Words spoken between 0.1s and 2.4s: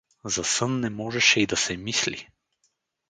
За сън не можеше и да се мисли.